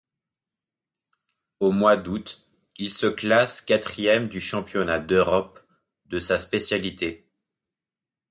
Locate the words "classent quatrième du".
3.05-4.39